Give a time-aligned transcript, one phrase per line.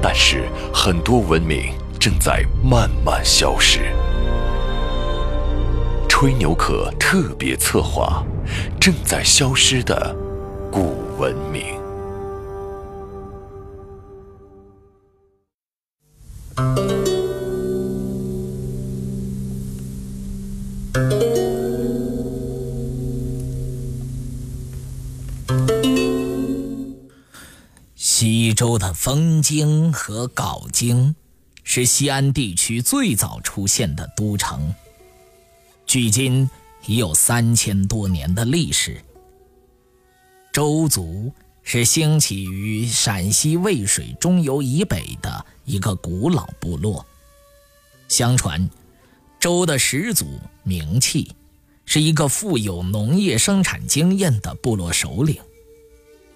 [0.00, 3.80] 但是，很多文明正在慢慢消失。
[6.08, 8.24] 吹牛可特别策划：
[8.80, 10.14] 正在消失的
[10.70, 11.76] 古文明。
[28.20, 31.14] 西周的封京和镐京，
[31.62, 34.74] 是西安地区最早出现的都城，
[35.86, 36.50] 距今
[36.84, 39.00] 已有三千多年的历史。
[40.52, 47.06] 周族是兴起于陕西渭水中游以北的一个古老部落。
[48.08, 48.68] 相传，
[49.38, 51.30] 周的始祖名器
[51.84, 55.40] 是一个富有农业生产经验的部落首领。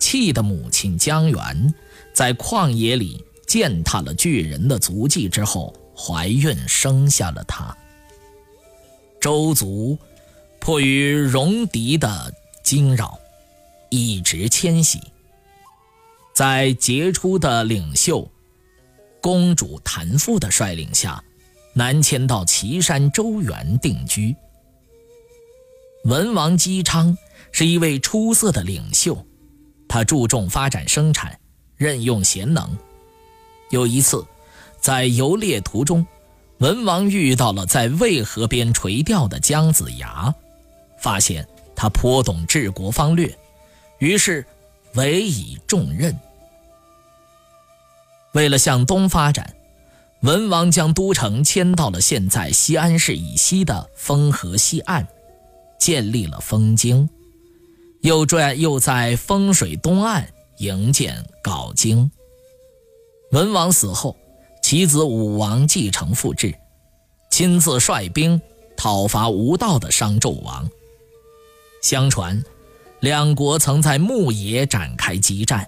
[0.03, 1.75] 契的母亲姜元，
[2.13, 7.75] 在旷野里践踏了巨人的足迹之后，怀孕生下了他。
[9.21, 9.97] 周族
[10.59, 13.17] 迫于戎狄的惊扰，
[13.91, 15.01] 一直迁徙，
[16.35, 18.29] 在杰出的领袖
[19.21, 21.23] 公主谭父的率领下，
[21.75, 24.35] 南迁到岐山周原定居。
[26.07, 27.17] 文王姬昌
[27.53, 29.25] 是一位出色的领袖。
[29.93, 31.39] 他注重发展生产，
[31.77, 32.79] 任用贤能。
[33.69, 34.25] 有一次，
[34.81, 36.07] 在游猎途中，
[36.61, 40.35] 文王遇到了在渭河边垂钓的姜子牙，
[40.99, 43.37] 发现他颇懂治国方略，
[43.99, 44.43] 于是
[44.95, 46.19] 委以重任。
[48.33, 49.55] 为了向东发展，
[50.21, 55.07] 文王将都城迁到了现在西安市以西的沣河西岸，
[55.79, 57.07] 建立了封京。
[58.13, 60.29] 又转又在风水东岸
[60.59, 62.11] 营建镐京。
[63.31, 64.15] 文王死后，
[64.63, 66.55] 其子武王继承父志，
[67.31, 68.39] 亲自率兵
[68.77, 70.69] 讨伐无道的商纣王。
[71.81, 72.45] 相传，
[73.01, 75.67] 两国曾在牧野展开激战，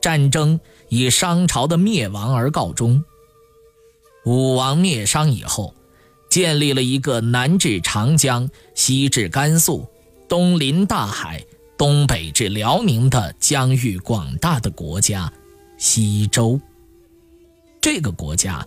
[0.00, 0.58] 战争
[0.88, 3.04] 以商朝的灭亡而告终。
[4.24, 5.72] 武王灭商以后，
[6.28, 9.86] 建立了一个南至长江，西至甘肃。
[10.28, 11.44] 东临大海，
[11.78, 15.32] 东北至辽宁的疆域广大的国家——
[15.78, 16.60] 西周。
[17.80, 18.66] 这个国家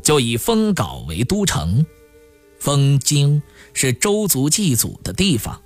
[0.00, 1.84] 就以封镐为都城，
[2.58, 3.42] 封京
[3.74, 5.60] 是周族祭祖的地方，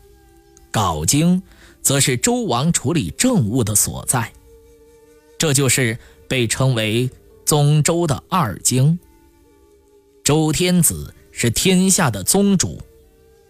[0.72, 1.42] 镐京
[1.82, 4.32] 则是周王处理政务的所在。
[5.36, 7.10] 这就是被称为
[7.44, 8.98] 宗周的二京。
[10.24, 12.80] 周天子是天下的宗主。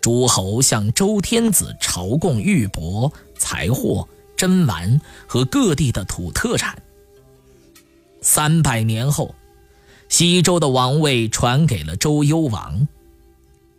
[0.06, 6.80] 诸侯向周天子朝贡玉帛、财货、珍玩和各地的土特产。
[8.22, 9.34] 三百年后，
[10.08, 12.86] 西周的王位传给了周幽王。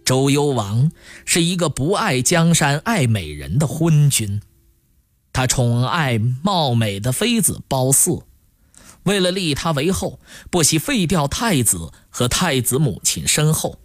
[0.04, 0.92] 周幽王
[1.24, 4.42] 是一个不爱江山爱美人的昏君，
[5.32, 8.24] 他宠爱貌美的妃子褒姒，
[9.04, 10.20] 为了立她为后，
[10.52, 13.80] 不惜废掉太子和太子母亲身后。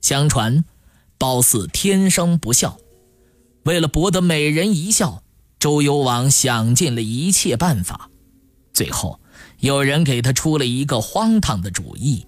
[0.00, 0.64] 相传。
[1.22, 2.76] 褒姒天生不孝，
[3.62, 5.22] 为了博得美人一笑，
[5.60, 8.10] 周幽王想尽了一切办法。
[8.72, 9.20] 最后，
[9.60, 12.26] 有人给他出了一个荒唐的主意，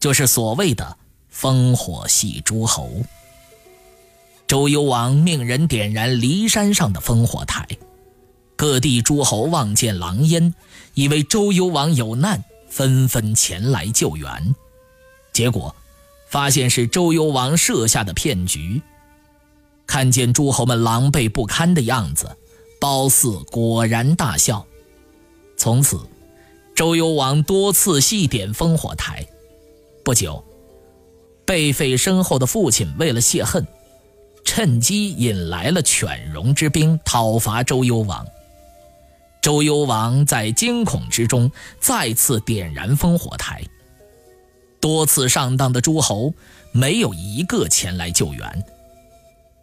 [0.00, 0.96] 就是所谓的
[1.30, 2.90] 烽火戏诸侯。
[4.46, 7.68] 周幽王命人点燃骊山上的烽火台，
[8.56, 10.54] 各地诸侯望见狼烟，
[10.94, 14.54] 以为周幽王有难，纷纷前来救援。
[15.34, 15.76] 结果。
[16.32, 18.80] 发现是周幽王设下的骗局，
[19.86, 22.34] 看见诸侯们狼狈不堪的样子，
[22.80, 24.64] 褒姒果然大笑。
[25.58, 26.00] 从此，
[26.74, 29.22] 周幽王多次戏点烽火台。
[30.02, 30.42] 不久，
[31.44, 33.66] 被废身后的父亲为了泄恨，
[34.42, 38.26] 趁机引来了犬戎之兵讨伐周幽王。
[39.42, 43.62] 周幽王在惊恐之中再次点燃烽火台。
[44.82, 46.34] 多次上当的诸侯，
[46.72, 48.64] 没有一个前来救援。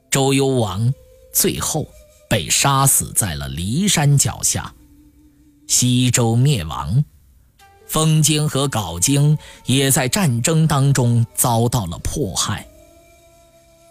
[0.10, 0.94] 周幽王
[1.34, 1.86] 最后
[2.30, 4.74] 被杀死在了骊山脚下，
[5.68, 7.04] 西周灭亡，
[7.86, 12.66] 封京和镐京也在战争当中遭到了迫害。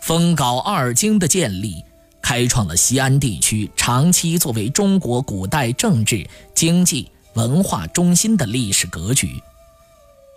[0.00, 1.84] 封镐二京的建立，
[2.22, 9.38] 开创了西安地区长期作为中国古代政治、经济、文化中心的历史格局。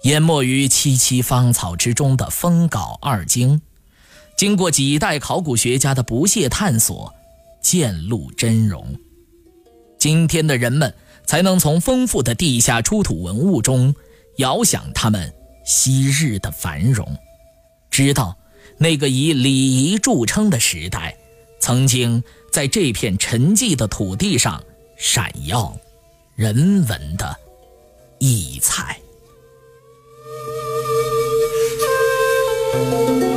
[0.04, 3.62] 淹没于萋萋芳草之中的封镐二京，
[4.36, 7.14] 经过几代考古学家的不懈探索，
[7.62, 8.96] 渐露真容。
[10.00, 10.92] 今天的人们
[11.26, 13.94] 才能从丰富的地下出土文物中，
[14.38, 15.32] 遥想他们
[15.64, 17.16] 昔日的繁荣，
[17.92, 18.36] 知道
[18.80, 19.54] 那个以礼
[19.84, 21.16] 仪著称的时代，
[21.60, 24.64] 曾经在这片沉寂的土地上
[24.98, 25.78] 闪耀
[26.36, 27.38] 人文的
[28.18, 29.00] 异彩。
[32.74, 33.31] Música